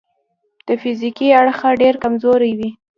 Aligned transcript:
د 0.67 0.69
فزیکي 0.81 1.27
اړخه 1.39 1.69
ډېر 1.81 1.95
کمزوري 2.03 2.51
وي. 2.59 2.69